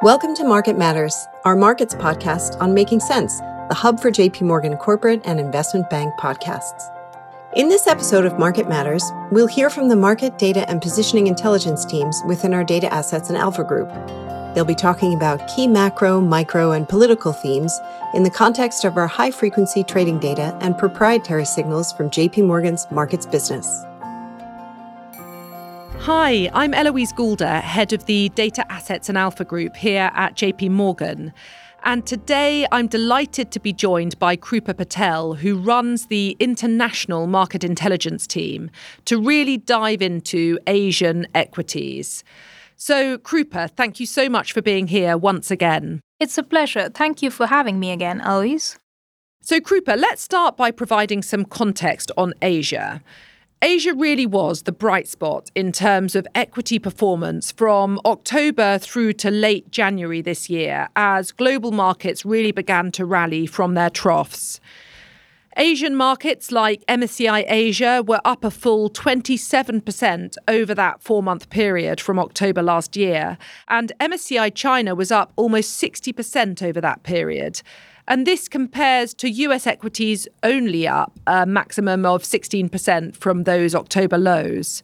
Welcome 0.00 0.36
to 0.36 0.44
Market 0.44 0.78
Matters, 0.78 1.26
our 1.44 1.56
markets 1.56 1.92
podcast 1.92 2.56
on 2.60 2.72
making 2.72 3.00
sense, 3.00 3.40
the 3.68 3.74
hub 3.74 3.98
for 3.98 4.12
JP 4.12 4.42
Morgan 4.42 4.76
corporate 4.76 5.20
and 5.24 5.40
investment 5.40 5.90
bank 5.90 6.14
podcasts. 6.20 6.88
In 7.56 7.68
this 7.68 7.88
episode 7.88 8.24
of 8.24 8.38
Market 8.38 8.68
Matters, 8.68 9.02
we'll 9.32 9.48
hear 9.48 9.68
from 9.68 9.88
the 9.88 9.96
market 9.96 10.38
data 10.38 10.70
and 10.70 10.80
positioning 10.80 11.26
intelligence 11.26 11.84
teams 11.84 12.22
within 12.28 12.54
our 12.54 12.62
data 12.62 12.94
assets 12.94 13.28
and 13.28 13.36
Alpha 13.36 13.64
Group. 13.64 13.88
They'll 14.54 14.64
be 14.64 14.76
talking 14.76 15.14
about 15.14 15.48
key 15.48 15.66
macro, 15.66 16.20
micro, 16.20 16.70
and 16.70 16.88
political 16.88 17.32
themes 17.32 17.76
in 18.14 18.22
the 18.22 18.30
context 18.30 18.84
of 18.84 18.96
our 18.96 19.08
high 19.08 19.32
frequency 19.32 19.82
trading 19.82 20.20
data 20.20 20.56
and 20.60 20.78
proprietary 20.78 21.44
signals 21.44 21.92
from 21.92 22.08
JP 22.08 22.46
Morgan's 22.46 22.88
markets 22.92 23.26
business. 23.26 23.84
Hi, 26.00 26.48
I'm 26.54 26.72
Eloise 26.72 27.12
Goulder, 27.12 27.60
head 27.60 27.92
of 27.92 28.06
the 28.06 28.30
Data 28.30 28.64
Assets 28.72 29.08
and 29.08 29.18
Alpha 29.18 29.44
Group 29.44 29.76
here 29.76 30.10
at 30.14 30.36
JP 30.36 30.70
Morgan. 30.70 31.34
And 31.84 32.06
today 32.06 32.66
I'm 32.72 32.86
delighted 32.86 33.50
to 33.50 33.60
be 33.60 33.72
joined 33.72 34.18
by 34.18 34.36
Krupa 34.36 34.76
Patel, 34.76 35.34
who 35.34 35.58
runs 35.58 36.06
the 36.06 36.36
international 36.40 37.26
market 37.26 37.62
intelligence 37.62 38.26
team, 38.26 38.70
to 39.04 39.20
really 39.20 39.58
dive 39.58 40.00
into 40.00 40.58
Asian 40.66 41.26
equities. 41.34 42.24
So, 42.76 43.18
Krupa, 43.18 43.68
thank 43.70 44.00
you 44.00 44.06
so 44.06 44.28
much 44.28 44.52
for 44.52 44.62
being 44.62 44.86
here 44.86 45.18
once 45.18 45.50
again. 45.50 46.00
It's 46.20 46.38
a 46.38 46.42
pleasure. 46.42 46.88
Thank 46.88 47.22
you 47.22 47.30
for 47.30 47.46
having 47.46 47.78
me 47.78 47.90
again, 47.90 48.20
Eloise. 48.20 48.78
So, 49.42 49.60
Krupa, 49.60 49.98
let's 49.98 50.22
start 50.22 50.56
by 50.56 50.70
providing 50.70 51.22
some 51.22 51.44
context 51.44 52.12
on 52.16 52.34
Asia. 52.40 53.02
Asia 53.60 53.92
really 53.92 54.24
was 54.24 54.62
the 54.62 54.72
bright 54.72 55.08
spot 55.08 55.50
in 55.52 55.72
terms 55.72 56.14
of 56.14 56.28
equity 56.32 56.78
performance 56.78 57.50
from 57.50 58.00
October 58.04 58.78
through 58.78 59.12
to 59.14 59.32
late 59.32 59.68
January 59.72 60.22
this 60.22 60.48
year 60.48 60.88
as 60.94 61.32
global 61.32 61.72
markets 61.72 62.24
really 62.24 62.52
began 62.52 62.92
to 62.92 63.04
rally 63.04 63.46
from 63.46 63.74
their 63.74 63.90
troughs. 63.90 64.60
Asian 65.56 65.96
markets 65.96 66.52
like 66.52 66.86
MSCI 66.86 67.44
Asia 67.48 68.04
were 68.06 68.20
up 68.24 68.44
a 68.44 68.50
full 68.50 68.88
27% 68.90 70.36
over 70.46 70.72
that 70.72 71.02
four 71.02 71.20
month 71.20 71.50
period 71.50 72.00
from 72.00 72.16
October 72.20 72.62
last 72.62 72.96
year, 72.96 73.36
and 73.66 73.90
MSCI 73.98 74.54
China 74.54 74.94
was 74.94 75.10
up 75.10 75.32
almost 75.34 75.82
60% 75.82 76.62
over 76.62 76.80
that 76.80 77.02
period. 77.02 77.60
And 78.08 78.26
this 78.26 78.48
compares 78.48 79.12
to 79.14 79.28
US 79.28 79.66
equities 79.66 80.26
only 80.42 80.88
up 80.88 81.12
a 81.26 81.44
maximum 81.44 82.06
of 82.06 82.22
16% 82.22 83.14
from 83.14 83.44
those 83.44 83.74
October 83.74 84.16
lows. 84.16 84.82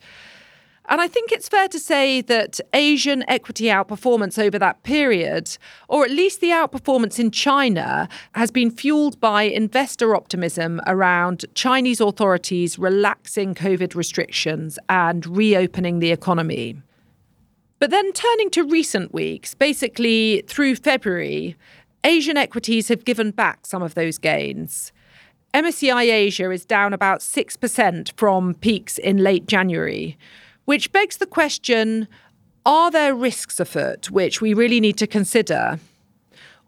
And 0.90 1.00
I 1.00 1.08
think 1.08 1.32
it's 1.32 1.48
fair 1.48 1.66
to 1.68 1.78
say 1.78 2.20
that 2.20 2.60
Asian 2.74 3.24
equity 3.26 3.64
outperformance 3.64 4.38
over 4.38 4.58
that 4.58 4.82
period, 4.82 5.56
or 5.88 6.04
at 6.04 6.10
least 6.10 6.42
the 6.42 6.50
outperformance 6.50 7.18
in 7.18 7.30
China, 7.30 8.10
has 8.34 8.50
been 8.50 8.70
fueled 8.70 9.18
by 9.18 9.44
investor 9.44 10.14
optimism 10.14 10.82
around 10.86 11.46
Chinese 11.54 12.02
authorities 12.02 12.78
relaxing 12.78 13.54
COVID 13.54 13.94
restrictions 13.94 14.78
and 14.90 15.26
reopening 15.26 16.00
the 16.00 16.12
economy. 16.12 16.76
But 17.78 17.90
then 17.90 18.12
turning 18.12 18.50
to 18.50 18.64
recent 18.64 19.14
weeks, 19.14 19.54
basically 19.54 20.44
through 20.46 20.76
February, 20.76 21.56
Asian 22.04 22.36
equities 22.36 22.88
have 22.88 23.06
given 23.06 23.30
back 23.30 23.66
some 23.66 23.82
of 23.82 23.94
those 23.94 24.18
gains. 24.18 24.92
MSCI 25.54 26.12
Asia 26.12 26.50
is 26.50 26.66
down 26.66 26.92
about 26.92 27.20
6% 27.20 28.12
from 28.16 28.54
peaks 28.54 28.98
in 28.98 29.18
late 29.18 29.46
January, 29.46 30.18
which 30.66 30.92
begs 30.92 31.16
the 31.16 31.26
question 31.26 32.06
are 32.66 32.90
there 32.90 33.14
risks 33.14 33.60
afoot 33.60 34.10
which 34.10 34.40
we 34.40 34.54
really 34.54 34.80
need 34.80 34.96
to 34.98 35.06
consider? 35.06 35.78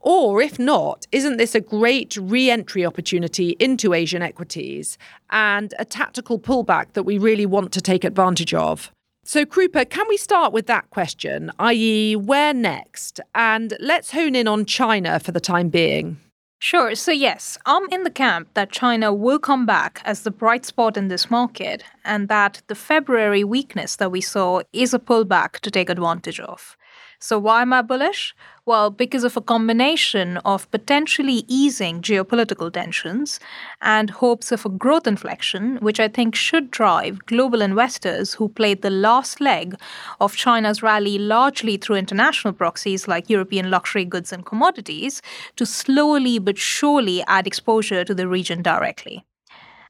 Or 0.01 0.41
if 0.41 0.59
not, 0.59 1.07
isn't 1.11 1.37
this 1.37 1.55
a 1.55 1.61
great 1.61 2.17
re 2.17 2.51
entry 2.51 2.87
opportunity 2.87 3.57
into 3.59 3.93
Asian 3.93 4.23
equities 4.23 4.99
and 5.31 5.75
a 5.79 5.85
tactical 5.85 6.39
pullback 6.39 6.93
that 6.93 7.03
we 7.03 7.19
really 7.19 7.47
want 7.47 7.73
to 7.73 7.81
take 7.81 8.05
advantage 8.05 8.55
of? 8.55 8.93
So, 9.29 9.45
Krupa, 9.45 9.91
can 9.91 10.07
we 10.09 10.17
start 10.17 10.53
with 10.53 10.69
that 10.69 10.89
question, 10.91 11.51
i.e., 11.59 12.15
where 12.15 12.55
next? 12.55 13.19
And 13.35 13.77
let's 13.81 14.13
hone 14.13 14.37
in 14.37 14.47
on 14.47 14.67
China 14.67 15.19
for 15.19 15.33
the 15.33 15.41
time 15.41 15.69
being. 15.69 16.19
Sure. 16.61 16.95
So, 16.95 17.11
yes, 17.11 17.59
I'm 17.67 17.89
in 17.91 18.05
the 18.05 18.11
camp 18.11 18.51
that 18.55 18.71
China 18.71 19.13
will 19.13 19.41
come 19.41 19.67
back 19.67 20.01
as 20.05 20.23
the 20.23 20.31
bright 20.31 20.65
spot 20.65 20.97
in 20.97 21.09
this 21.09 21.29
market, 21.29 21.83
and 22.05 22.29
that 22.29 22.63
the 22.69 22.77
February 22.77 23.43
weakness 23.43 23.97
that 23.97 24.13
we 24.13 24.21
saw 24.21 24.61
is 24.73 24.95
a 24.95 25.01
pullback 25.01 25.59
to 25.59 25.73
take 25.73 25.91
advantage 25.91 26.39
of. 26.39 26.77
So, 27.19 27.39
why 27.39 27.63
am 27.63 27.73
I 27.73 27.83
bullish? 27.83 28.35
Well, 28.67 28.91
because 28.91 29.25
of 29.25 29.37
a 29.37 29.41
combination 29.41 30.39
of 30.39 30.71
potentially 30.71 31.45
easing 31.47 32.03
geopolitical 32.03 32.73
tensions 32.73 33.39
and 33.81 34.11
hopes 34.11 34.51
of 34.53 34.67
a 34.67 34.69
growth 34.69 35.07
inflection, 35.07 35.77
which 35.77 36.01
I 36.01 36.09
think 36.09 36.35
should 36.35 36.71
drive 36.71 37.25
global 37.27 37.63
investors 37.63 38.35
who 38.35 38.49
played 38.49 38.83
the 38.83 38.91
last 38.91 39.41
leg 39.41 39.77
of 40.21 40.37
China's 40.37 40.83
rally 40.83 41.17
largely 41.19 41.77
through 41.77 41.97
international 41.97 42.53
proxies 42.53 43.07
like 43.07 43.31
European 43.31 43.71
luxury 43.71 44.05
goods 44.05 44.33
and 44.33 44.45
commodities 44.45 45.23
to 45.57 45.65
slowly 45.65 46.39
but 46.39 46.59
surely 46.59 47.23
add 47.29 47.47
exposure 47.47 48.05
to 48.05 48.15
the 48.15 48.29
region 48.29 48.63
directly. 48.63 49.25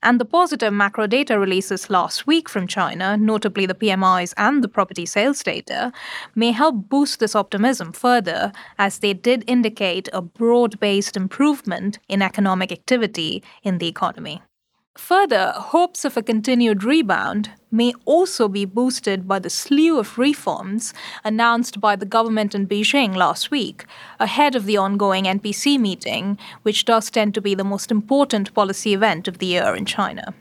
And 0.07 0.21
the 0.21 0.25
positive 0.25 0.73
macro 0.73 1.09
data 1.09 1.37
releases 1.37 1.91
last 1.91 2.29
week 2.29 2.49
from 2.49 2.69
China, 2.69 3.17
notably 3.17 3.67
the 3.67 3.75
PMIs 3.75 4.35
and 4.37 4.63
the 4.63 4.69
property 4.69 5.05
sales 5.05 5.43
data, 5.43 5.93
may 6.37 6.53
help 6.53 6.89
boost 6.89 7.19
this 7.19 7.35
optimism 7.35 7.91
further 7.91 8.53
as 8.79 9.01
they 9.01 9.15
did 9.15 9.43
indicate 9.49 10.09
a 10.13 10.23
broad 10.23 10.79
based 10.79 11.17
improvement 11.17 11.99
in 12.09 12.23
economic 12.23 12.71
activity 12.71 13.43
in 13.65 13.79
the 13.79 13.89
economy. 13.89 14.43
Further, 14.97 15.53
hopes 15.55 16.05
of 16.07 16.17
a 16.17 16.23
continued 16.23 16.83
rebound 16.83 17.51
may 17.71 17.93
also 18.07 18.49
be 18.49 18.65
boosted 18.65 19.29
by 19.29 19.39
the 19.39 19.51
slew 19.51 19.99
of 19.99 20.17
reforms 20.17 20.95
announced 21.23 21.81
by 21.81 21.97
the 21.97 22.07
government 22.07 22.55
in 22.55 22.67
Beijing 22.67 23.15
last 23.15 23.51
week, 23.51 23.85
ahead 24.19 24.57
of 24.57 24.65
the 24.65 24.79
ongoing 24.79 25.25
NPC 25.25 25.79
meeting, 25.79 26.39
which 26.63 26.87
does 26.87 27.11
tend 27.11 27.35
to 27.35 27.43
be 27.43 27.55
the 27.55 27.63
most 27.63 27.91
important 27.91 28.55
policy 28.55 28.95
event 28.95 29.29
of 29.29 29.39
the 29.39 29.47
year 29.47 29.77
in 29.77 29.85
China. 29.85 30.35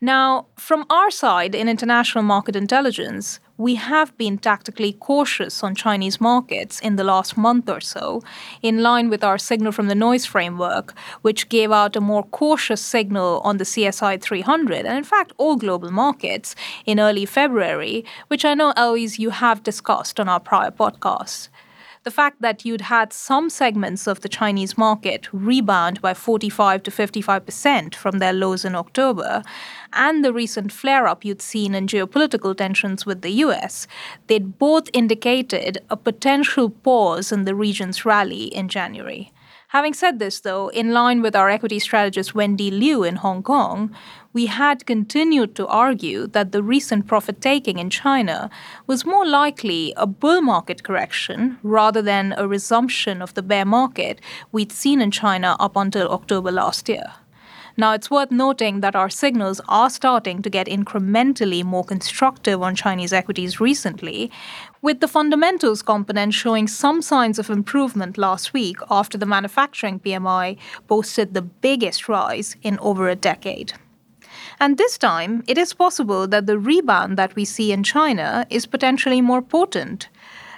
Now, 0.00 0.46
from 0.56 0.84
our 0.90 1.10
side 1.10 1.54
in 1.54 1.68
international 1.68 2.24
market 2.24 2.56
intelligence, 2.56 3.38
we 3.58 3.76
have 3.76 4.16
been 4.18 4.38
tactically 4.38 4.92
cautious 4.92 5.64
on 5.64 5.74
Chinese 5.74 6.20
markets 6.20 6.80
in 6.80 6.96
the 6.96 7.04
last 7.04 7.36
month 7.36 7.68
or 7.68 7.80
so, 7.80 8.22
in 8.62 8.82
line 8.82 9.08
with 9.08 9.24
our 9.24 9.38
signal 9.38 9.72
from 9.72 9.88
the 9.88 9.94
noise 9.94 10.26
framework, 10.26 10.94
which 11.22 11.48
gave 11.48 11.72
out 11.72 11.96
a 11.96 12.00
more 12.00 12.24
cautious 12.24 12.80
signal 12.80 13.40
on 13.44 13.56
the 13.56 13.64
CSI 13.64 14.20
300 14.20 14.84
and, 14.84 14.98
in 14.98 15.04
fact, 15.04 15.32
all 15.38 15.56
global 15.56 15.90
markets 15.90 16.54
in 16.84 17.00
early 17.00 17.24
February, 17.24 18.04
which 18.28 18.44
I 18.44 18.54
know, 18.54 18.72
Eloise, 18.76 19.18
you 19.18 19.30
have 19.30 19.62
discussed 19.62 20.20
on 20.20 20.28
our 20.28 20.40
prior 20.40 20.70
podcasts 20.70 21.48
the 22.06 22.10
fact 22.12 22.40
that 22.40 22.64
you'd 22.64 22.82
had 22.82 23.12
some 23.12 23.50
segments 23.50 24.06
of 24.06 24.20
the 24.20 24.28
Chinese 24.28 24.78
market 24.78 25.26
rebound 25.32 26.00
by 26.00 26.14
45 26.14 26.84
to 26.84 26.90
55% 26.92 27.96
from 27.96 28.20
their 28.20 28.32
lows 28.32 28.64
in 28.64 28.76
October, 28.76 29.42
and 29.92 30.24
the 30.24 30.32
recent 30.32 30.70
flare 30.70 31.08
up 31.08 31.24
you'd 31.24 31.42
seen 31.42 31.74
in 31.74 31.88
geopolitical 31.88 32.56
tensions 32.56 33.04
with 33.04 33.22
the 33.22 33.32
US, 33.46 33.88
they'd 34.28 34.56
both 34.56 34.88
indicated 34.92 35.78
a 35.90 35.96
potential 35.96 36.70
pause 36.70 37.32
in 37.32 37.44
the 37.44 37.56
region's 37.56 38.04
rally 38.04 38.44
in 38.54 38.68
January. 38.68 39.32
Having 39.70 39.94
said 39.94 40.18
this, 40.20 40.38
though, 40.38 40.68
in 40.68 40.92
line 40.92 41.22
with 41.22 41.34
our 41.34 41.50
equity 41.50 41.80
strategist 41.80 42.36
Wendy 42.36 42.70
Liu 42.70 43.02
in 43.02 43.16
Hong 43.16 43.42
Kong, 43.42 43.92
we 44.36 44.44
had 44.44 44.84
continued 44.84 45.54
to 45.54 45.66
argue 45.68 46.26
that 46.26 46.52
the 46.52 46.62
recent 46.62 47.06
profit 47.06 47.40
taking 47.40 47.78
in 47.78 47.88
China 47.88 48.50
was 48.86 49.06
more 49.06 49.24
likely 49.24 49.94
a 49.96 50.06
bull 50.06 50.42
market 50.42 50.82
correction 50.82 51.58
rather 51.62 52.02
than 52.02 52.34
a 52.36 52.46
resumption 52.46 53.22
of 53.22 53.32
the 53.32 53.40
bear 53.40 53.64
market 53.64 54.20
we'd 54.52 54.70
seen 54.70 55.00
in 55.00 55.10
China 55.10 55.56
up 55.58 55.74
until 55.74 56.10
October 56.10 56.52
last 56.52 56.86
year. 56.86 57.14
Now, 57.78 57.94
it's 57.94 58.10
worth 58.10 58.30
noting 58.30 58.80
that 58.80 58.94
our 58.94 59.08
signals 59.08 59.58
are 59.68 59.88
starting 59.88 60.42
to 60.42 60.50
get 60.50 60.66
incrementally 60.66 61.64
more 61.64 61.84
constructive 61.84 62.60
on 62.60 62.74
Chinese 62.74 63.14
equities 63.14 63.58
recently, 63.58 64.30
with 64.82 65.00
the 65.00 65.08
fundamentals 65.08 65.80
component 65.80 66.34
showing 66.34 66.68
some 66.68 67.00
signs 67.00 67.38
of 67.38 67.48
improvement 67.48 68.18
last 68.18 68.52
week 68.52 68.76
after 68.90 69.16
the 69.16 69.32
manufacturing 69.36 69.98
PMI 69.98 70.58
posted 70.88 71.32
the 71.32 71.46
biggest 71.66 72.06
rise 72.06 72.56
in 72.60 72.78
over 72.80 73.08
a 73.08 73.16
decade. 73.16 73.72
And 74.58 74.78
this 74.78 74.96
time, 74.96 75.44
it 75.46 75.58
is 75.58 75.74
possible 75.74 76.26
that 76.28 76.46
the 76.46 76.58
rebound 76.58 77.16
that 77.18 77.34
we 77.36 77.44
see 77.44 77.72
in 77.72 77.82
China 77.82 78.46
is 78.50 78.66
potentially 78.66 79.20
more 79.20 79.42
potent 79.42 80.08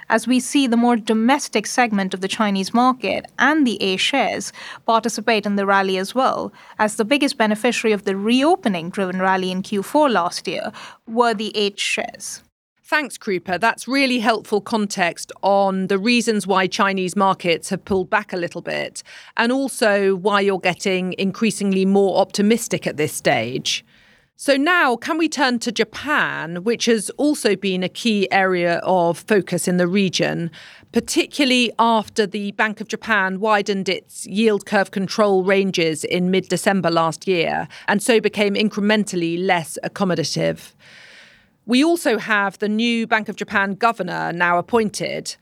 as 0.09 0.27
we 0.27 0.39
see 0.39 0.67
the 0.67 0.77
more 0.77 0.97
domestic 0.97 1.67
segment 1.67 2.13
of 2.13 2.21
the 2.21 2.27
Chinese 2.27 2.73
market 2.73 3.25
and 3.37 3.65
the 3.65 3.81
A 3.81 3.97
shares 3.97 4.51
participate 4.85 5.45
in 5.45 5.55
the 5.55 5.65
rally 5.65 5.97
as 5.97 6.15
well, 6.15 6.51
as 6.79 6.95
the 6.95 7.05
biggest 7.05 7.37
beneficiary 7.37 7.93
of 7.93 8.03
the 8.03 8.17
reopening 8.17 8.89
driven 8.89 9.21
rally 9.21 9.51
in 9.51 9.61
Q4 9.61 10.11
last 10.11 10.47
year 10.47 10.71
were 11.07 11.33
the 11.33 11.55
H 11.55 11.79
shares. 11.79 12.43
Thanks, 12.83 13.19
Krupa. 13.19 13.59
That's 13.59 13.87
really 13.87 14.17
helpful 14.17 14.61
context 14.61 15.31
on 15.43 15.87
the 15.87 15.99
reasons 15.99 16.47
why 16.47 16.65
Chinese 16.65 17.15
markets 17.15 17.69
have 17.69 17.85
pulled 17.85 18.09
back 18.09 18.33
a 18.33 18.37
little 18.37 18.61
bit, 18.61 19.03
and 19.37 19.51
also 19.51 20.15
why 20.15 20.41
you're 20.41 20.57
getting 20.57 21.13
increasingly 21.19 21.85
more 21.85 22.17
optimistic 22.17 22.87
at 22.87 22.97
this 22.97 23.13
stage. 23.13 23.85
So, 24.41 24.55
now 24.55 24.95
can 24.95 25.17
we 25.17 25.27
turn 25.27 25.59
to 25.59 25.69
Japan, 25.69 26.63
which 26.63 26.85
has 26.85 27.09
also 27.17 27.57
been 27.57 27.83
a 27.83 27.89
key 27.89 28.25
area 28.31 28.77
of 28.83 29.17
focus 29.17 29.67
in 29.67 29.75
the 29.75 29.85
region, 29.85 30.49
particularly 30.93 31.73
after 31.77 32.25
the 32.25 32.53
Bank 32.53 32.79
of 32.79 32.87
Japan 32.87 33.41
widened 33.41 33.89
its 33.89 34.25
yield 34.25 34.65
curve 34.65 34.91
control 34.91 35.43
ranges 35.43 36.05
in 36.05 36.31
mid 36.31 36.47
December 36.47 36.89
last 36.89 37.27
year, 37.27 37.67
and 37.89 38.01
so 38.01 38.21
became 38.21 38.53
incrementally 38.53 39.37
less 39.37 39.77
accommodative. 39.83 40.71
We 41.65 41.83
also 41.83 42.17
have 42.17 42.59
the 42.59 42.69
new 42.69 43.07
Bank 43.07 43.27
of 43.27 43.35
Japan 43.35 43.73
governor 43.73 44.31
now 44.31 44.57
appointed. 44.57 45.35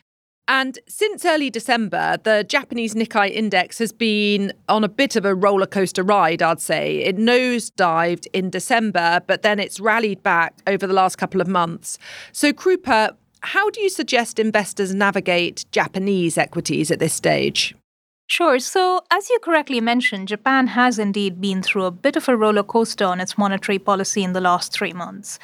And 0.48 0.80
since 0.88 1.26
early 1.26 1.50
December, 1.50 2.18
the 2.24 2.46
Japanese 2.48 2.94
Nikkei 2.94 3.30
index 3.32 3.80
has 3.80 3.92
been 3.92 4.54
on 4.70 4.84
a 4.84 4.90
bit 4.90 5.18
of 5.18 5.26
a 5.26 5.36
roller 5.36 5.66
coaster 5.66 6.04
ride, 6.04 6.42
I'd 6.42 6.62
say. 6.62 7.00
It 7.00 7.18
nosedived 7.18 8.28
in 8.32 8.50
December, 8.50 9.22
but 9.28 9.42
then 9.42 9.60
it's 9.60 9.80
rallied 9.80 10.24
back 10.24 10.54
over 10.66 10.88
the 10.88 10.94
last 10.94 11.18
couple 11.18 11.42
of 11.42 11.48
months. 11.48 11.98
So, 12.32 12.54
Krupa, 12.54 13.16
how 13.42 13.70
do 13.70 13.82
you 13.82 13.90
suggest 13.90 14.40
investors 14.40 14.96
navigate 14.96 15.66
Japanese 15.72 16.38
equities 16.38 16.92
at 16.92 17.00
this 17.00 17.14
stage? 17.14 17.76
Sure. 18.30 18.60
So, 18.60 19.02
as 19.12 19.30
you 19.30 19.40
correctly 19.40 19.82
mentioned, 19.82 20.30
Japan 20.30 20.68
has 20.68 20.98
indeed 20.98 21.42
been 21.42 21.62
through 21.62 21.86
a 21.86 21.92
bit 21.92 22.16
of 22.16 22.28
a 22.28 22.38
roller 22.38 22.64
coaster 22.64 23.06
on 23.06 23.20
its 23.20 23.38
monetary 23.38 23.80
policy 23.80 24.24
in 24.24 24.34
the 24.34 24.42
last 24.42 24.74
three 24.74 24.94
months 24.94 25.40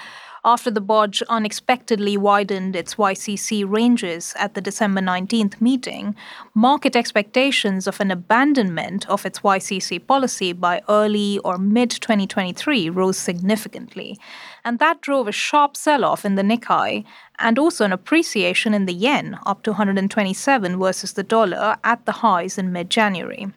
after 0.45 0.69
the 0.69 0.81
BOJ 0.81 1.23
unexpectedly 1.29 2.17
widened 2.17 2.75
its 2.75 2.95
YCC 2.95 3.63
ranges 3.67 4.33
at 4.37 4.53
the 4.53 4.61
December 4.61 4.99
19th 4.99 5.61
meeting, 5.61 6.15
market 6.53 6.95
expectations 6.97 7.87
of 7.87 8.01
an 8.01 8.11
abandonment 8.11 9.07
of 9.09 9.25
its 9.25 9.39
YCC 9.39 10.05
policy 10.05 10.51
by 10.51 10.81
early 10.89 11.39
or 11.39 11.57
mid 11.57 11.89
2023 11.89 12.89
rose 12.89 13.17
significantly. 13.17 14.19
And 14.65 14.79
that 14.79 14.99
drove 14.99 15.29
a 15.29 15.31
sharp 15.31 15.77
sell 15.77 16.03
off 16.03 16.25
in 16.25 16.35
the 16.35 16.43
Nikkei 16.43 17.05
and 17.39 17.57
also 17.57 17.85
an 17.85 17.93
appreciation 17.93 18.73
in 18.73 18.85
the 18.85 18.93
yen 18.93 19.39
up 19.45 19.63
to 19.63 19.71
127 19.71 20.77
versus 20.77 21.13
the 21.13 21.23
dollar 21.23 21.77
at 21.85 22.05
the 22.05 22.11
highs 22.23 22.57
in 22.57 22.73
mid 22.73 22.89
January. 22.89 23.47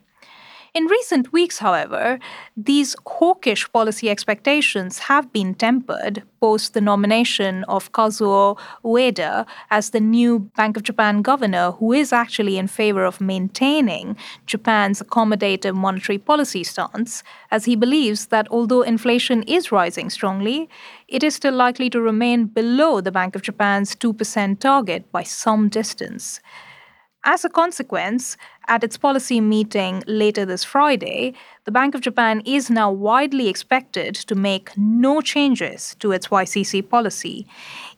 In 0.76 0.84
recent 0.88 1.32
weeks, 1.32 1.60
however, 1.60 2.18
these 2.54 2.94
hawkish 3.06 3.66
policy 3.72 4.10
expectations 4.10 4.98
have 5.08 5.32
been 5.32 5.54
tempered 5.54 6.22
post 6.38 6.74
the 6.74 6.82
nomination 6.82 7.64
of 7.64 7.92
Kazuo 7.92 8.58
Ueda 8.84 9.46
as 9.70 9.88
the 9.88 10.00
new 10.00 10.38
Bank 10.38 10.76
of 10.76 10.82
Japan 10.82 11.22
governor, 11.22 11.70
who 11.70 11.94
is 11.94 12.12
actually 12.12 12.58
in 12.58 12.66
favor 12.66 13.06
of 13.06 13.22
maintaining 13.22 14.18
Japan's 14.44 15.00
accommodative 15.00 15.74
monetary 15.74 16.18
policy 16.18 16.62
stance, 16.62 17.22
as 17.50 17.64
he 17.64 17.74
believes 17.74 18.26
that 18.26 18.46
although 18.50 18.82
inflation 18.82 19.44
is 19.44 19.72
rising 19.72 20.10
strongly, 20.10 20.68
it 21.08 21.22
is 21.22 21.34
still 21.34 21.54
likely 21.54 21.88
to 21.88 22.02
remain 22.02 22.44
below 22.44 23.00
the 23.00 23.10
Bank 23.10 23.34
of 23.34 23.40
Japan's 23.40 23.96
2% 23.96 24.60
target 24.60 25.10
by 25.10 25.22
some 25.22 25.70
distance. 25.70 26.38
As 27.28 27.44
a 27.44 27.48
consequence, 27.48 28.36
at 28.68 28.84
its 28.84 28.96
policy 28.96 29.40
meeting 29.40 30.02
later 30.06 30.44
this 30.44 30.64
Friday, 30.64 31.34
the 31.64 31.70
Bank 31.72 31.94
of 31.94 32.00
Japan 32.00 32.42
is 32.44 32.70
now 32.70 32.90
widely 32.90 33.48
expected 33.48 34.14
to 34.14 34.34
make 34.34 34.70
no 34.76 35.20
changes 35.20 35.96
to 36.00 36.12
its 36.12 36.28
YCC 36.28 36.88
policy, 36.88 37.46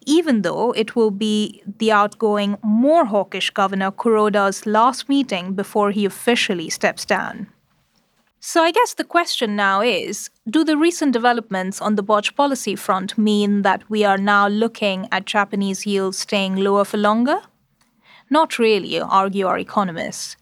even 0.07 0.43
though 0.43 0.73
it 0.73 0.97
will 0.97 1.11
be 1.11 1.63
the 1.79 1.93
outgoing, 1.93 2.57
more 2.63 3.05
hawkish 3.05 3.51
Governor 3.51 3.91
Kuroda's 3.91 4.67
last 4.67 5.09
meeting 5.09 5.55
before 5.55 5.91
he 5.91 6.05
officially 6.05 6.71
steps 6.71 7.05
down. 7.05 7.49
So, 8.41 8.63
I 8.63 8.71
guess 8.71 8.95
the 8.95 9.05
question 9.05 9.57
now 9.57 9.81
is 9.81 10.31
Do 10.49 10.63
the 10.63 10.77
recent 10.77 11.13
developments 11.13 11.83
on 11.83 11.97
the 11.97 12.05
BOJ 12.05 12.37
policy 12.37 12.77
front 12.77 13.19
mean 13.19 13.63
that 13.63 13.83
we 13.91 14.05
are 14.05 14.17
now 14.17 14.47
looking 14.47 15.09
at 15.11 15.25
Japanese 15.25 15.87
yields 15.87 16.19
staying 16.19 16.57
lower 16.57 16.85
for 16.85 16.99
longer? 16.99 17.41
Not 18.31 18.59
really, 18.59 19.01
argue 19.01 19.47
our 19.47 19.59
economists. 19.59 20.37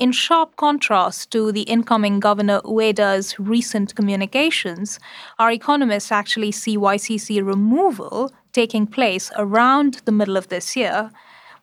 In 0.00 0.12
sharp 0.12 0.56
contrast 0.56 1.30
to 1.32 1.52
the 1.52 1.68
incoming 1.74 2.20
Governor 2.20 2.62
Ueda's 2.62 3.38
recent 3.38 3.94
communications, 3.94 4.98
our 5.38 5.50
economists 5.50 6.10
actually 6.10 6.52
see 6.52 6.78
YCC 6.78 7.44
removal 7.44 8.32
taking 8.54 8.86
place 8.86 9.30
around 9.36 10.00
the 10.06 10.12
middle 10.12 10.38
of 10.38 10.48
this 10.48 10.74
year, 10.74 11.10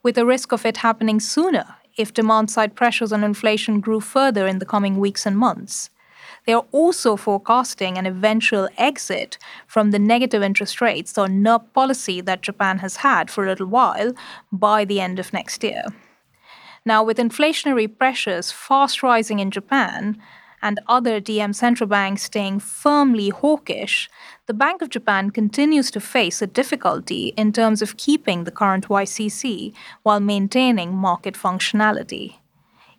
with 0.04 0.14
the 0.14 0.24
risk 0.24 0.52
of 0.52 0.64
it 0.64 0.76
happening 0.76 1.18
sooner 1.18 1.64
if 1.96 2.14
demand 2.14 2.48
side 2.48 2.76
pressures 2.76 3.12
on 3.12 3.24
inflation 3.24 3.80
grew 3.80 3.98
further 3.98 4.46
in 4.46 4.60
the 4.60 4.64
coming 4.74 4.98
weeks 4.98 5.26
and 5.26 5.36
months. 5.36 5.90
They 6.46 6.52
are 6.52 6.66
also 6.70 7.16
forecasting 7.16 7.98
an 7.98 8.06
eventual 8.06 8.68
exit 8.78 9.36
from 9.66 9.90
the 9.90 9.98
negative 9.98 10.44
interest 10.44 10.80
rates 10.80 11.18
or 11.18 11.26
NIRP 11.26 11.72
policy 11.72 12.20
that 12.20 12.42
Japan 12.42 12.78
has 12.78 12.98
had 12.98 13.32
for 13.32 13.44
a 13.44 13.48
little 13.48 13.66
while 13.66 14.12
by 14.52 14.84
the 14.84 15.00
end 15.00 15.18
of 15.18 15.32
next 15.32 15.64
year. 15.64 15.82
Now, 16.84 17.02
with 17.02 17.18
inflationary 17.18 17.88
pressures 17.98 18.50
fast 18.52 19.02
rising 19.02 19.38
in 19.38 19.50
Japan 19.50 20.20
and 20.60 20.80
other 20.88 21.20
DM 21.20 21.54
central 21.54 21.88
banks 21.88 22.22
staying 22.22 22.60
firmly 22.60 23.28
hawkish, 23.28 24.10
the 24.46 24.54
Bank 24.54 24.82
of 24.82 24.90
Japan 24.90 25.30
continues 25.30 25.90
to 25.92 26.00
face 26.00 26.42
a 26.42 26.46
difficulty 26.46 27.32
in 27.36 27.52
terms 27.52 27.82
of 27.82 27.96
keeping 27.96 28.44
the 28.44 28.50
current 28.50 28.88
YCC 28.88 29.72
while 30.02 30.20
maintaining 30.20 30.94
market 30.94 31.34
functionality 31.34 32.36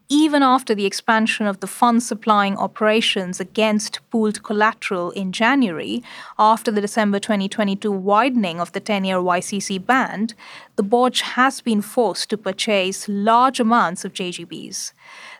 even 0.09 0.41
after 0.41 0.73
the 0.73 0.87
expansion 0.87 1.45
of 1.45 1.59
the 1.59 1.67
fund 1.67 2.01
supplying 2.01 2.57
operations 2.57 3.39
against 3.39 3.99
pooled 4.09 4.41
collateral 4.41 5.11
in 5.11 5.31
January, 5.31 6.01
after 6.39 6.71
the 6.71 6.81
December 6.81 7.19
2022 7.19 7.91
widening 7.91 8.59
of 8.59 8.71
the 8.71 8.79
10 8.79 9.05
year 9.05 9.17
YCC 9.17 9.85
band, 9.85 10.33
the 10.77 10.83
BOJ 10.83 11.21
has 11.21 11.61
been 11.61 11.81
forced 11.81 12.31
to 12.31 12.37
purchase 12.37 13.07
large 13.07 13.59
amounts 13.59 14.03
of 14.03 14.13
JGBs. 14.13 14.93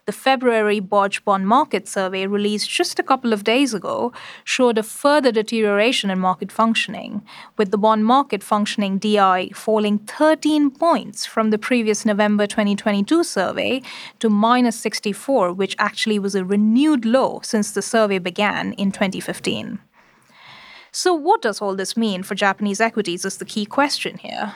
The 0.10 0.14
February 0.14 0.82
BOJ 0.82 1.24
bond 1.24 1.48
market 1.48 1.88
survey 1.88 2.26
released 2.26 2.68
just 2.68 2.98
a 2.98 3.04
couple 3.04 3.32
of 3.32 3.44
days 3.44 3.76
ago 3.76 4.12
showed 4.44 4.80
a 4.80 4.82
further 4.82 5.32
deterioration 5.32 6.10
in 6.10 6.18
market 6.18 6.52
functioning, 6.52 7.22
with 7.58 7.70
the 7.70 7.78
bond 7.78 8.06
market 8.06 8.42
functioning 8.42 8.98
DI 8.98 9.52
falling 9.54 10.00
13 10.00 10.72
points 10.72 11.28
from 11.28 11.52
the 11.52 11.60
previous 11.60 12.08
November 12.08 12.48
2022 12.48 13.24
survey 13.24 13.84
to 14.18 14.32
minus 14.32 14.80
64, 14.80 15.54
which 15.54 15.76
actually 15.78 16.18
was 16.18 16.34
a 16.34 16.44
renewed 16.44 17.06
low 17.06 17.40
since 17.44 17.70
the 17.70 17.84
survey 17.84 18.18
began 18.18 18.74
in 18.74 18.92
2015. 18.92 19.78
So, 20.92 21.14
what 21.14 21.44
does 21.44 21.62
all 21.62 21.76
this 21.76 21.96
mean 21.96 22.24
for 22.24 22.34
Japanese 22.34 22.82
equities 22.82 23.26
is 23.26 23.38
the 23.38 23.46
key 23.46 23.68
question 23.68 24.18
here. 24.18 24.56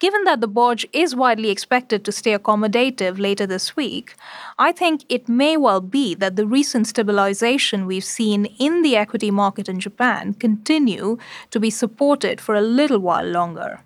Given 0.00 0.24
that 0.24 0.40
the 0.40 0.48
BOJ 0.48 0.86
is 0.94 1.14
widely 1.14 1.50
expected 1.50 2.06
to 2.06 2.12
stay 2.12 2.34
accommodative 2.34 3.18
later 3.18 3.46
this 3.46 3.76
week, 3.76 4.14
I 4.58 4.72
think 4.72 5.04
it 5.10 5.28
may 5.28 5.58
well 5.58 5.82
be 5.82 6.14
that 6.14 6.36
the 6.36 6.46
recent 6.46 6.86
stabilization 6.86 7.84
we've 7.84 8.02
seen 8.02 8.46
in 8.58 8.80
the 8.80 8.96
equity 8.96 9.30
market 9.30 9.68
in 9.68 9.78
Japan 9.78 10.32
continue 10.32 11.18
to 11.50 11.60
be 11.60 11.68
supported 11.68 12.40
for 12.40 12.54
a 12.54 12.62
little 12.62 12.98
while 12.98 13.26
longer. 13.26 13.80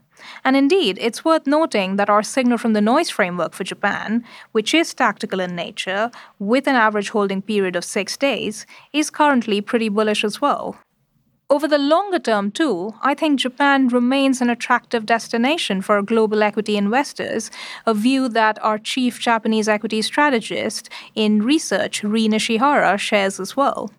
And 0.44 0.56
indeed, 0.56 0.98
it's 1.00 1.24
worth 1.24 1.48
noting 1.48 1.96
that 1.96 2.08
our 2.08 2.22
signal 2.22 2.58
from 2.58 2.74
the 2.74 2.80
noise 2.80 3.10
framework 3.10 3.52
for 3.52 3.64
Japan, 3.64 4.24
which 4.52 4.72
is 4.72 4.94
tactical 4.94 5.40
in 5.40 5.56
nature, 5.56 6.12
with 6.38 6.68
an 6.68 6.76
average 6.76 7.10
holding 7.10 7.42
period 7.42 7.74
of 7.74 7.84
six 7.84 8.16
days, 8.16 8.66
is 8.92 9.10
currently 9.10 9.60
pretty 9.60 9.88
bullish 9.88 10.22
as 10.22 10.40
well. 10.40 10.76
Over 11.54 11.68
the 11.68 11.78
longer 11.78 12.18
term, 12.18 12.50
too, 12.50 12.96
I 13.00 13.14
think 13.14 13.38
Japan 13.38 13.86
remains 13.86 14.40
an 14.40 14.50
attractive 14.50 15.06
destination 15.06 15.82
for 15.82 16.02
global 16.02 16.42
equity 16.42 16.76
investors, 16.76 17.48
a 17.86 17.94
view 17.94 18.28
that 18.30 18.58
our 18.60 18.76
chief 18.76 19.20
Japanese 19.20 19.68
equity 19.68 20.02
strategist 20.02 20.90
in 21.14 21.44
research, 21.44 22.02
Rie 22.02 22.26
Nishihara, 22.26 22.98
shares 22.98 23.38
as 23.38 23.56
well. 23.56 23.92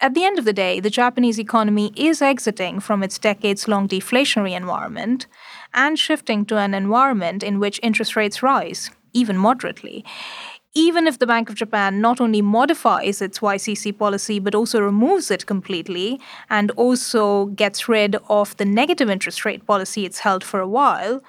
At 0.00 0.14
the 0.14 0.24
end 0.24 0.36
of 0.36 0.44
the 0.44 0.52
day, 0.52 0.80
the 0.80 0.90
Japanese 0.90 1.38
economy 1.38 1.92
is 1.94 2.20
exiting 2.20 2.80
from 2.80 3.04
its 3.04 3.20
decades 3.20 3.68
long 3.68 3.86
deflationary 3.86 4.56
environment 4.56 5.28
and 5.74 5.96
shifting 5.96 6.44
to 6.46 6.58
an 6.58 6.74
environment 6.74 7.44
in 7.44 7.60
which 7.60 7.78
interest 7.84 8.16
rates 8.16 8.42
rise, 8.42 8.90
even 9.12 9.38
moderately 9.38 10.04
even 10.74 11.06
if 11.06 11.18
the 11.18 11.26
Bank 11.26 11.48
of 11.48 11.54
Japan 11.54 12.00
not 12.00 12.20
only 12.20 12.42
modifies 12.42 13.22
its 13.22 13.38
YCC 13.38 13.96
policy 13.96 14.38
but 14.40 14.54
also 14.54 14.80
removes 14.80 15.30
it 15.30 15.46
completely 15.46 16.20
and 16.50 16.70
also 16.72 17.46
gets 17.46 17.88
rid 17.88 18.16
of 18.28 18.56
the 18.56 18.64
negative 18.64 19.08
interest 19.08 19.44
rate 19.44 19.66
policy 19.66 20.04
it's 20.04 20.20
held 20.20 20.42
for 20.42 20.60
a 20.60 20.68
while, 20.68 21.22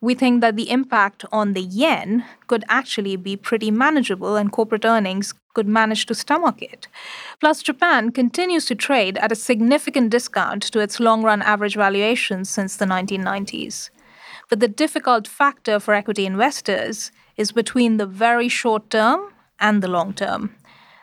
we 0.00 0.14
think 0.14 0.40
that 0.40 0.56
the 0.56 0.70
impact 0.70 1.24
on 1.32 1.52
the 1.52 1.60
yen 1.60 2.24
could 2.46 2.64
actually 2.68 3.16
be 3.16 3.36
pretty 3.36 3.70
manageable 3.70 4.36
and 4.36 4.52
corporate 4.52 4.84
earnings 4.84 5.34
could 5.54 5.66
manage 5.66 6.06
to 6.06 6.14
stomach 6.14 6.62
it. 6.62 6.86
Plus, 7.40 7.62
Japan 7.62 8.12
continues 8.12 8.64
to 8.66 8.76
trade 8.76 9.18
at 9.18 9.32
a 9.32 9.36
significant 9.36 10.10
discount 10.10 10.62
to 10.62 10.78
its 10.78 11.00
long 11.00 11.22
run 11.22 11.42
average 11.42 11.74
valuations 11.74 12.48
since 12.48 12.76
the 12.76 12.84
1990s. 12.84 13.90
But 14.48 14.60
the 14.60 14.68
difficult 14.68 15.26
factor 15.26 15.80
for 15.80 15.94
equity 15.94 16.26
investors 16.26 17.10
is 17.38 17.52
between 17.52 17.96
the 17.96 18.06
very 18.06 18.48
short 18.48 18.90
term 18.90 19.32
and 19.58 19.82
the 19.82 19.88
long 19.88 20.12
term 20.12 20.54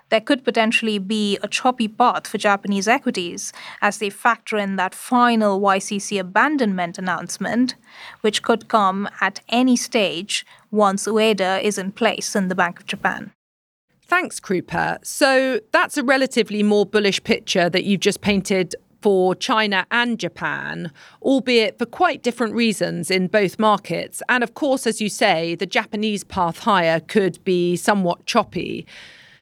there 0.10 0.22
could 0.22 0.44
potentially 0.44 1.00
be 1.00 1.38
a 1.42 1.48
choppy 1.48 1.88
path 1.88 2.28
for 2.28 2.38
Japanese 2.38 2.88
equities 2.88 3.52
as 3.82 3.98
they 3.98 4.10
factor 4.10 4.58
in 4.58 4.76
that 4.76 4.94
final 4.94 5.60
YCC 5.60 6.20
abandonment 6.20 6.98
announcement, 6.98 7.76
which 8.22 8.44
could 8.44 8.68
come 8.68 9.10
at 9.22 9.42
any 9.50 9.76
stage 9.76 10.46
once 10.72 11.08
Ueda 11.08 11.62
is 11.62 11.78
in 11.78 11.92
place 11.92 12.36
in 12.36 12.48
the 12.50 12.56
Bank 12.56 12.80
of 12.80 12.86
Japan. 12.86 13.32
Thanks, 14.08 14.40
Krupa. 14.40 15.04
So 15.04 15.60
that's 15.72 15.98
a 15.98 16.04
relatively 16.04 16.62
more 16.62 16.86
bullish 16.86 17.24
picture 17.24 17.70
that 17.72 17.86
you've 17.86 18.02
just 18.02 18.22
painted 18.22 18.76
for 19.06 19.36
China 19.36 19.86
and 19.92 20.18
Japan, 20.18 20.92
albeit 21.22 21.78
for 21.78 21.86
quite 21.86 22.24
different 22.24 22.56
reasons 22.56 23.12
in 23.12 23.28
both 23.28 23.60
markets. 23.60 24.24
And 24.28 24.44
of 24.44 24.56
course, 24.56 24.88
as 24.88 25.00
you 25.00 25.10
say, 25.10 25.54
the 25.54 25.68
Japanese 25.68 26.24
path 26.24 26.58
higher 26.58 27.00
could 27.00 27.38
be 27.44 27.76
somewhat 27.76 28.26
choppy. 28.26 28.88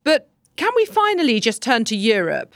But 0.04 0.30
can 0.58 0.70
we 0.76 0.84
finally 0.84 1.40
just 1.40 1.62
turn 1.62 1.86
to 1.86 1.96
Europe? 1.96 2.56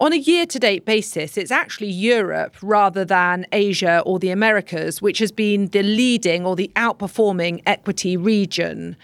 On 0.00 0.12
a 0.12 0.16
year 0.16 0.46
to 0.46 0.58
date 0.58 0.84
basis, 0.84 1.36
it's 1.36 1.52
actually 1.52 1.90
Europe 1.90 2.56
rather 2.60 3.04
than 3.04 3.46
Asia 3.52 4.02
or 4.04 4.18
the 4.18 4.30
Americas, 4.30 5.00
which 5.00 5.20
has 5.20 5.30
been 5.30 5.66
the 5.66 5.84
leading 5.84 6.44
or 6.44 6.56
the 6.56 6.72
outperforming 6.74 7.62
equity 7.66 8.16
region. 8.16 8.96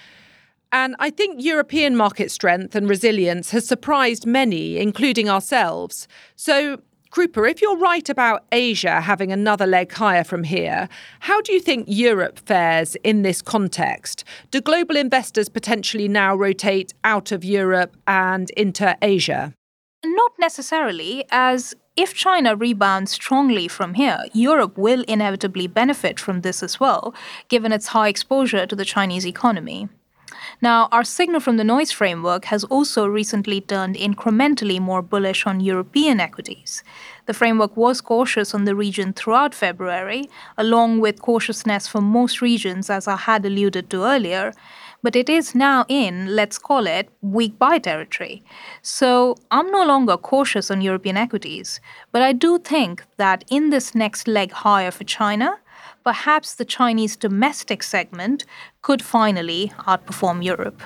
And 0.72 0.96
I 0.98 1.10
think 1.10 1.40
European 1.40 1.94
market 1.94 2.32
strength 2.32 2.74
and 2.74 2.88
resilience 2.88 3.52
has 3.52 3.64
surprised 3.64 4.26
many, 4.26 4.76
including 4.78 5.28
ourselves. 5.28 6.08
So, 6.34 6.80
Krupa, 7.14 7.48
if 7.48 7.62
you're 7.62 7.76
right 7.76 8.08
about 8.08 8.42
Asia 8.50 9.00
having 9.00 9.30
another 9.30 9.68
leg 9.68 9.92
higher 9.92 10.24
from 10.24 10.42
here, 10.42 10.88
how 11.20 11.40
do 11.40 11.52
you 11.52 11.60
think 11.60 11.84
Europe 11.86 12.40
fares 12.40 12.96
in 13.04 13.22
this 13.22 13.40
context? 13.40 14.24
Do 14.50 14.60
global 14.60 14.96
investors 14.96 15.48
potentially 15.48 16.08
now 16.08 16.34
rotate 16.34 16.92
out 17.04 17.30
of 17.30 17.44
Europe 17.44 17.96
and 18.08 18.50
into 18.56 18.98
Asia? 19.00 19.54
Not 20.04 20.32
necessarily, 20.40 21.24
as 21.30 21.72
if 21.96 22.14
China 22.14 22.56
rebounds 22.56 23.12
strongly 23.12 23.68
from 23.68 23.94
here, 23.94 24.18
Europe 24.32 24.76
will 24.76 25.02
inevitably 25.02 25.68
benefit 25.68 26.18
from 26.18 26.40
this 26.40 26.64
as 26.64 26.80
well, 26.80 27.14
given 27.48 27.70
its 27.70 27.86
high 27.86 28.08
exposure 28.08 28.66
to 28.66 28.74
the 28.74 28.84
Chinese 28.84 29.24
economy. 29.24 29.88
Now, 30.60 30.88
our 30.92 31.04
signal 31.04 31.40
from 31.40 31.56
the 31.56 31.64
noise 31.64 31.90
framework 31.90 32.46
has 32.46 32.64
also 32.64 33.06
recently 33.06 33.60
turned 33.60 33.96
incrementally 33.96 34.80
more 34.80 35.02
bullish 35.02 35.46
on 35.46 35.60
European 35.60 36.20
equities. 36.20 36.82
The 37.26 37.34
framework 37.34 37.76
was 37.76 38.00
cautious 38.00 38.54
on 38.54 38.64
the 38.64 38.74
region 38.74 39.12
throughout 39.12 39.54
February, 39.54 40.28
along 40.58 41.00
with 41.00 41.22
cautiousness 41.22 41.88
for 41.88 42.00
most 42.00 42.42
regions, 42.42 42.90
as 42.90 43.08
I 43.08 43.16
had 43.16 43.44
alluded 43.46 43.88
to 43.90 44.04
earlier. 44.04 44.52
But 45.02 45.16
it 45.16 45.28
is 45.28 45.54
now 45.54 45.84
in, 45.88 46.34
let's 46.34 46.58
call 46.58 46.86
it, 46.86 47.10
weak 47.20 47.58
buy 47.58 47.78
territory. 47.78 48.42
So 48.80 49.36
I'm 49.50 49.70
no 49.70 49.84
longer 49.84 50.16
cautious 50.16 50.70
on 50.70 50.80
European 50.80 51.18
equities, 51.18 51.80
but 52.10 52.22
I 52.22 52.32
do 52.32 52.58
think 52.58 53.04
that 53.18 53.44
in 53.50 53.68
this 53.68 53.94
next 53.94 54.26
leg 54.26 54.52
higher 54.52 54.90
for 54.90 55.04
China, 55.04 55.58
perhaps 56.04 56.54
the 56.54 56.64
Chinese 56.64 57.16
domestic 57.16 57.82
segment 57.82 58.44
could 58.82 59.02
finally 59.02 59.72
outperform 59.80 60.44
Europe. 60.44 60.82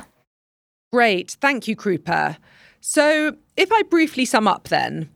Great. 0.93 1.37
Thank 1.41 1.69
you, 1.69 1.77
Krupa. 1.77 2.37
So, 2.81 3.37
if 3.57 3.71
I 3.73 3.83
briefly 3.83 4.25
sum 4.25 4.49
up 4.49 4.69
then, 4.69 5.11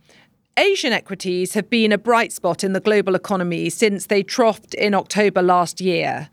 Asian 0.58 0.92
equities 0.92 1.54
have 1.54 1.70
been 1.70 1.92
a 1.92 1.98
bright 1.98 2.32
spot 2.32 2.62
in 2.62 2.74
the 2.74 2.80
global 2.80 3.14
economy 3.14 3.70
since 3.70 4.06
they 4.06 4.22
troughed 4.22 4.74
in 4.74 4.92
October 4.94 5.40
last 5.40 5.80
year. 5.80 6.28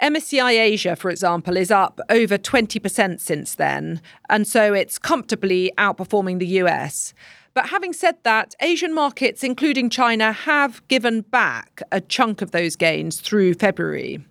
MSCI 0.00 0.58
Asia, 0.58 0.94
for 0.94 1.10
example, 1.10 1.56
is 1.56 1.70
up 1.70 2.00
over 2.08 2.38
20% 2.38 3.20
since 3.20 3.54
then, 3.56 4.00
and 4.30 4.46
so 4.46 4.72
it's 4.72 4.98
comfortably 4.98 5.72
outperforming 5.76 6.38
the 6.38 6.46
US. 6.62 7.12
But 7.58 7.70
having 7.70 7.92
said 7.92 8.22
that, 8.22 8.54
Asian 8.60 8.94
markets, 8.94 9.42
including 9.42 9.90
China, 9.90 10.30
have 10.30 10.86
given 10.86 11.22
back 11.22 11.82
a 11.90 12.00
chunk 12.00 12.40
of 12.40 12.52
those 12.52 12.76
gains 12.76 13.20
through 13.20 13.54
February. 13.54 14.24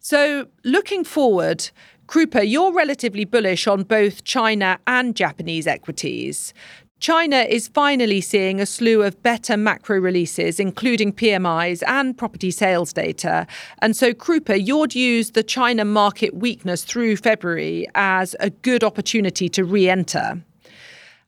So, 0.00 0.48
looking 0.64 1.04
forward, 1.04 1.70
Krupa, 2.08 2.42
you're 2.44 2.72
relatively 2.72 3.24
bullish 3.24 3.68
on 3.68 3.84
both 3.84 4.24
China 4.24 4.80
and 4.84 5.14
Japanese 5.14 5.68
equities. 5.68 6.52
China 6.98 7.36
is 7.36 7.68
finally 7.68 8.20
seeing 8.20 8.60
a 8.60 8.66
slew 8.66 9.04
of 9.04 9.22
better 9.22 9.56
macro 9.56 10.00
releases, 10.00 10.58
including 10.58 11.12
PMIs 11.12 11.84
and 11.86 12.18
property 12.18 12.50
sales 12.50 12.92
data. 12.92 13.46
And 13.80 13.96
so, 13.96 14.12
Krupa, 14.12 14.60
you'd 14.60 14.96
use 14.96 15.30
the 15.30 15.44
China 15.44 15.84
market 15.84 16.34
weakness 16.34 16.82
through 16.82 17.18
February 17.18 17.86
as 17.94 18.34
a 18.40 18.50
good 18.50 18.82
opportunity 18.82 19.48
to 19.50 19.62
re 19.62 19.88
enter. 19.88 20.42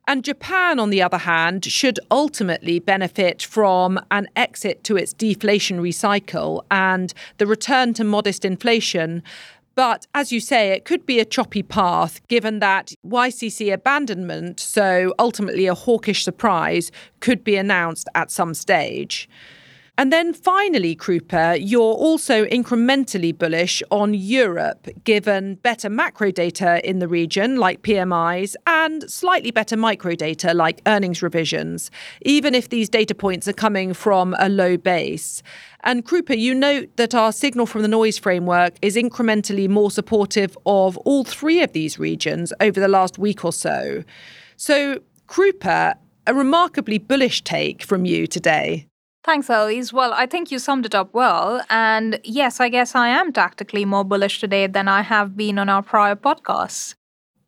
And 0.09 0.25
Japan, 0.25 0.81
on 0.81 0.89
the 0.89 1.03
other 1.03 1.19
hand, 1.19 1.67
should 1.67 2.01
ultimately 2.11 2.79
benefit 2.79 3.43
from 3.43 4.01
an 4.11 4.27
exit 4.35 4.83
to 4.85 4.97
its 4.97 5.13
deflationary 5.13 5.93
cycle 5.93 6.65
and 6.71 7.13
the 7.37 7.47
return 7.47 7.93
to 7.93 8.05
modest 8.05 8.43
inflation. 8.43 9.23
But 9.75 10.07
as 10.15 10.33
you 10.33 10.41
say, 10.41 10.71
it 10.71 10.87
could 10.87 11.05
be 11.05 11.21
a 11.21 11.27
choppy 11.27 11.63
path 11.63 12.27
given 12.27 12.61
that 12.61 12.95
YCC 13.07 13.71
abandonment, 13.71 14.61
so 14.61 15.13
ultimately 15.19 15.67
a 15.67 15.75
hawkish 15.75 16.25
surprise, 16.25 16.91
could 17.21 17.45
be 17.45 17.57
announced 17.57 18.09
at 18.15 18.31
some 18.31 18.55
stage. 18.55 19.29
And 19.99 20.13
then 20.13 20.33
finally, 20.33 20.95
Krupa, 20.95 21.59
you're 21.61 21.83
also 21.83 22.45
incrementally 22.45 23.37
bullish 23.37 23.83
on 23.91 24.15
Europe, 24.15 24.87
given 25.03 25.57
better 25.57 25.91
macro 25.91 26.31
data 26.31 26.81
in 26.89 27.01
the 27.01 27.09
region, 27.09 27.57
like 27.57 27.83
PMIs, 27.83 28.55
and 28.69 29.11
slightly 29.11 29.51
better 29.51 29.77
micro 29.77 30.15
data, 30.15 30.55
like 30.55 30.83
earnings 30.87 31.21
revisions, 31.21 31.91
even 32.23 32.55
if 32.55 32.69
these 32.69 32.89
data 32.89 33.13
points 33.13 33.49
are 33.49 33.53
coming 33.53 33.93
from 33.93 34.37
a 34.39 34.49
low 34.49 34.77
base. 34.77 35.43
And 35.83 36.05
Krupa, 36.05 36.39
you 36.39 36.55
note 36.55 36.97
that 36.97 37.13
our 37.13 37.33
signal 37.33 37.67
from 37.67 37.83
the 37.83 37.89
noise 37.89 38.19
framework 38.19 38.75
is 38.81 38.95
incrementally 38.95 39.69
more 39.69 39.91
supportive 39.91 40.57
of 40.65 40.97
all 40.99 41.25
three 41.25 41.61
of 41.61 41.73
these 41.73 41.99
regions 41.99 42.53
over 42.61 42.79
the 42.79 42.87
last 42.87 43.19
week 43.19 43.45
or 43.45 43.53
so. 43.53 44.05
So, 44.57 45.01
Krupa, 45.27 45.97
a 46.25 46.35
remarkably 46.35 46.99
bullish 46.99 47.43
take 47.43 47.83
from 47.83 48.05
you 48.05 48.29
today. 48.29 48.87
Thanks, 49.29 49.51
Eloise. 49.51 49.93
Well, 49.93 50.15
I 50.15 50.25
think 50.25 50.51
you 50.51 50.59
summed 50.59 50.87
it 50.87 50.95
up 50.95 51.13
well. 51.13 51.61
And 51.69 52.19
yes, 52.25 52.61
I 52.61 52.71
guess 52.71 52.95
I 52.95 53.09
am 53.09 53.31
tactically 53.31 53.85
more 53.85 54.03
bullish 54.03 54.41
today 54.41 54.67
than 54.67 54.89
I 54.89 55.03
have 55.03 55.37
been 55.37 55.59
on 55.59 55.69
our 55.69 55.83
prior 55.83 56.17
podcasts. 56.17 56.95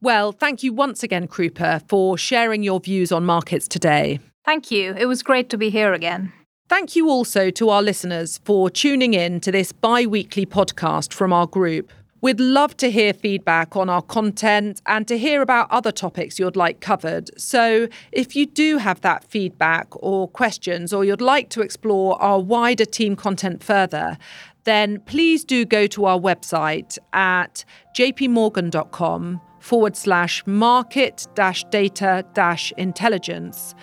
Well, 0.02 0.30
thank 0.30 0.62
you 0.62 0.74
once 0.74 1.02
again, 1.02 1.26
Krupa, 1.26 1.80
for 1.88 2.18
sharing 2.18 2.62
your 2.62 2.80
views 2.80 3.10
on 3.10 3.24
markets 3.24 3.66
today. 3.66 4.20
Thank 4.44 4.70
you. 4.70 4.94
It 4.98 5.06
was 5.06 5.22
great 5.22 5.48
to 5.48 5.56
be 5.56 5.70
here 5.70 5.94
again. 5.94 6.34
Thank 6.68 6.96
you 6.96 7.08
also 7.08 7.48
to 7.48 7.70
our 7.70 7.80
listeners 7.80 8.38
for 8.44 8.68
tuning 8.68 9.14
in 9.14 9.40
to 9.40 9.50
this 9.50 9.72
bi 9.72 10.04
weekly 10.04 10.44
podcast 10.44 11.14
from 11.14 11.32
our 11.32 11.46
group. 11.46 11.90
We'd 12.22 12.38
love 12.40 12.76
to 12.78 12.90
hear 12.90 13.14
feedback 13.14 13.76
on 13.76 13.88
our 13.88 14.02
content 14.02 14.82
and 14.84 15.08
to 15.08 15.16
hear 15.16 15.40
about 15.40 15.70
other 15.70 15.90
topics 15.90 16.38
you'd 16.38 16.56
like 16.56 16.80
covered. 16.80 17.30
So, 17.40 17.88
if 18.12 18.36
you 18.36 18.44
do 18.44 18.76
have 18.76 19.00
that 19.00 19.24
feedback 19.24 19.86
or 19.92 20.28
questions, 20.28 20.92
or 20.92 21.02
you'd 21.04 21.22
like 21.22 21.48
to 21.50 21.62
explore 21.62 22.20
our 22.20 22.38
wider 22.38 22.84
team 22.84 23.16
content 23.16 23.64
further, 23.64 24.18
then 24.64 25.00
please 25.00 25.44
do 25.44 25.64
go 25.64 25.86
to 25.86 26.04
our 26.04 26.18
website 26.18 26.98
at 27.14 27.64
jpmorgan.com 27.96 29.40
forward 29.60 29.96
slash 29.96 30.46
market 30.46 31.26
dash 31.34 31.64
data 31.70 32.24
dash 32.34 32.72
intelligence. 32.76 33.74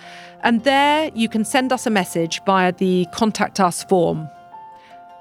And 0.42 0.62
there 0.62 1.10
you 1.14 1.28
can 1.28 1.44
send 1.44 1.72
us 1.72 1.86
a 1.86 1.90
message 1.90 2.40
via 2.46 2.72
the 2.72 3.06
contact 3.12 3.58
us 3.58 3.82
form. 3.84 4.28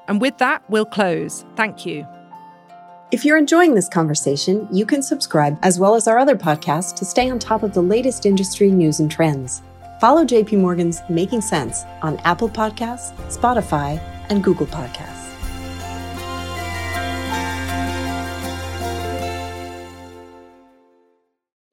And 0.07 0.21
with 0.21 0.37
that, 0.37 0.63
we'll 0.69 0.85
close. 0.85 1.43
Thank 1.55 1.85
you. 1.85 2.05
If 3.09 3.23
you're 3.23 3.37
enjoying 3.37 3.73
this 3.73 3.87
conversation, 3.87 4.67
you 4.69 4.85
can 4.85 5.01
subscribe 5.01 5.57
as 5.61 5.79
well 5.79 5.95
as 5.95 6.09
our 6.09 6.19
other 6.19 6.35
podcasts 6.35 6.93
to 6.95 7.05
stay 7.05 7.29
on 7.29 7.39
top 7.39 7.63
of 7.63 7.73
the 7.73 7.81
latest 7.81 8.25
industry 8.25 8.69
news 8.69 8.99
and 8.99 9.09
trends. 9.09 9.61
Follow 10.01 10.25
JP 10.25 10.59
Morgan's 10.59 10.99
Making 11.09 11.39
Sense 11.39 11.85
on 12.01 12.17
Apple 12.25 12.49
Podcasts, 12.49 13.15
Spotify, 13.33 13.97
and 14.29 14.43
Google 14.43 14.65
Podcasts. 14.65 15.23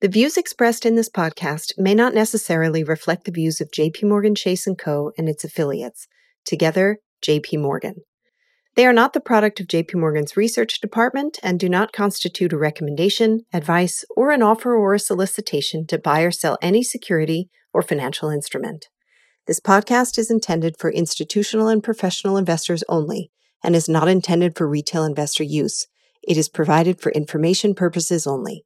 The 0.03 0.09
views 0.09 0.37
expressed 0.37 0.87
in 0.87 0.95
this 0.95 1.09
podcast 1.09 1.73
may 1.77 1.97
not 1.97 2.15
necessarily 2.15 2.85
reflect 2.85 3.25
the 3.25 3.33
views 3.33 3.61
of 3.61 3.73
JP 3.73 4.05
Morgan 4.05 4.37
Chase 4.37 4.69
& 4.75 4.79
Co. 4.79 5.11
and 5.19 5.29
its 5.29 5.43
affiliates, 5.43 6.07
together 6.45 7.01
JP 7.27 7.61
Morgan. 7.61 8.05
They 8.77 8.87
are 8.87 8.93
not 8.93 9.13
the 9.13 9.21
product 9.21 9.61
of 9.61 9.69
JP 9.69 9.95
Morgan's 9.95 10.37
research 10.37 10.81
department 10.81 11.39
and 11.45 11.61
do 11.61 11.69
not 11.69 11.93
constitute 11.93 12.53
a 12.53 12.59
recommendation, 12.59 13.47
advice, 13.53 14.05
or 14.17 14.33
an 14.33 14.43
offer 14.43 14.75
or 14.75 14.95
a 14.95 14.99
solicitation 14.99 15.87
to 15.87 15.99
buy 15.99 16.23
or 16.23 16.33
sell 16.33 16.59
any 16.61 16.83
security 16.83 17.51
or 17.73 17.83
financial 17.83 18.31
instrument. 18.31 18.89
This 19.47 19.61
podcast 19.61 20.19
is 20.19 20.31
intended 20.31 20.77
for 20.77 20.91
institutional 20.91 21.69
and 21.69 21.85
professional 21.85 22.37
investors 22.37 22.83
only 22.89 23.31
and 23.63 23.77
is 23.77 23.89
not 23.89 24.09
intended 24.09 24.57
for 24.57 24.69
retail 24.69 25.05
investor 25.05 25.45
use. 25.45 25.87
It 26.27 26.37
is 26.37 26.49
provided 26.49 27.01
for 27.01 27.13
information 27.13 27.75
purposes 27.75 28.27
only. 28.27 28.65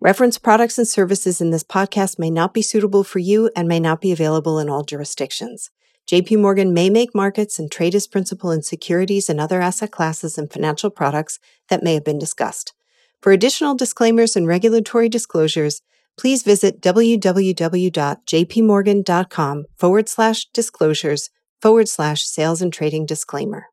Reference 0.00 0.38
products 0.38 0.78
and 0.78 0.88
services 0.88 1.42
in 1.42 1.50
this 1.50 1.64
podcast 1.64 2.18
may 2.18 2.30
not 2.30 2.54
be 2.54 2.62
suitable 2.62 3.04
for 3.04 3.18
you 3.18 3.50
and 3.54 3.68
may 3.68 3.80
not 3.80 4.00
be 4.00 4.12
available 4.12 4.58
in 4.58 4.70
all 4.70 4.84
jurisdictions. 4.84 5.70
JP 6.08 6.40
Morgan 6.40 6.74
may 6.74 6.90
make 6.90 7.14
markets 7.14 7.58
and 7.58 7.70
trade 7.70 7.94
as 7.94 8.06
principal 8.06 8.50
in 8.50 8.62
securities 8.62 9.28
and 9.28 9.40
other 9.40 9.60
asset 9.60 9.90
classes 9.90 10.36
and 10.36 10.52
financial 10.52 10.90
products 10.90 11.38
that 11.68 11.82
may 11.82 11.94
have 11.94 12.04
been 12.04 12.18
discussed. 12.18 12.74
For 13.22 13.32
additional 13.32 13.74
disclaimers 13.74 14.36
and 14.36 14.46
regulatory 14.46 15.08
disclosures, 15.08 15.82
please 16.18 16.42
visit 16.42 16.80
www.jpmorgan.com 16.80 19.64
forward 19.76 20.08
slash 20.08 20.46
disclosures 20.52 21.30
forward 21.62 21.88
slash 21.88 22.24
sales 22.24 22.62
and 22.62 22.72
trading 22.72 23.06
disclaimer. 23.06 23.69